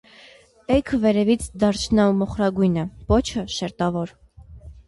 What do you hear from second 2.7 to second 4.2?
է, պոչը՝ շերտավոր։